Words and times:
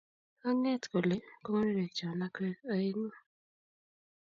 Anget 0.47 0.83
kole 0.91 1.15
konerekchon 1.43 2.21
akwek 2.25 2.57
aengu 2.73 3.15